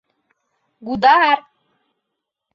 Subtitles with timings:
[0.85, 1.39] —Гудар!